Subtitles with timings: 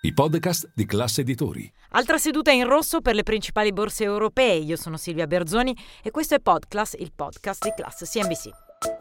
[0.00, 1.70] i podcast di classe editori.
[1.90, 4.54] Altra seduta in rosso per le principali borse europee.
[4.54, 8.50] Io sono Silvia Berzoni e questo è Podclass, il podcast di Class CNBC.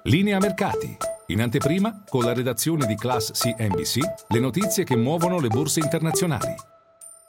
[0.04, 0.98] Linea mercati.
[1.28, 6.56] In anteprima, con la redazione di Class CNBC, le notizie che muovono le borse internazionali.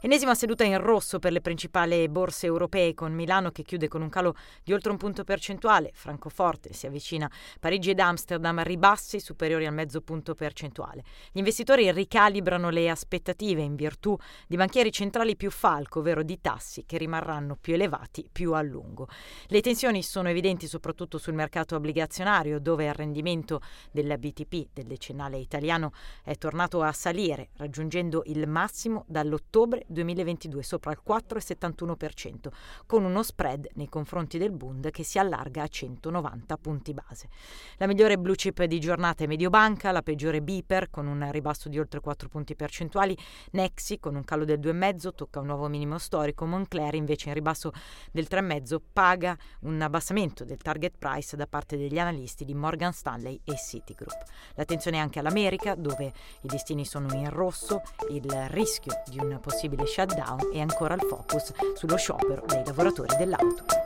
[0.01, 4.09] Enesima seduta in rosso per le principali borse europee, con Milano che chiude con un
[4.09, 9.75] calo di oltre un punto percentuale, Francoforte si avvicina, Parigi ed Amsterdam ribassi superiori al
[9.75, 11.03] mezzo punto percentuale.
[11.33, 14.17] Gli investitori ricalibrano le aspettative in virtù
[14.47, 19.09] di banchieri centrali più falco, ovvero di tassi che rimarranno più elevati più a lungo.
[19.49, 25.39] Le tensioni sono evidenti soprattutto sul mercato obbligazionario, dove il rendimento della BTP, del decennale
[25.39, 25.91] italiano,
[26.23, 32.49] è tornato a salire, raggiungendo il massimo dall'ottobre 2022 sopra il 4,71%,
[32.87, 37.29] con uno spread nei confronti del Bund che si allarga a 190 punti base.
[37.77, 41.79] La migliore blue chip di giornata è Mediobanca, la peggiore Biper con un ribasso di
[41.79, 43.17] oltre 4 punti percentuali,
[43.53, 47.73] Nexi con un calo del 2,5 tocca un nuovo minimo storico, Moncler invece in ribasso
[48.13, 53.41] del 3,5 paga un abbassamento del target price da parte degli analisti di Morgan Stanley
[53.45, 54.23] e Citigroup.
[54.55, 59.87] L'attenzione anche all'America dove i listini sono in rosso, il rischio di un possibile possibile
[59.87, 63.78] shutdown e ancora il focus sullo sciopero dei lavoratori dell'auto.